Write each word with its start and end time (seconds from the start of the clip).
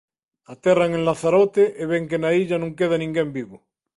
Aterran 0.53 0.95
en 0.97 1.03
Lanzarote 1.07 1.63
e 1.81 1.83
ven 1.91 2.03
que 2.09 2.17
na 2.21 2.29
illa 2.41 2.57
non 2.59 2.75
queda 2.79 3.01
ninguén 3.03 3.27
vivo. 3.37 3.57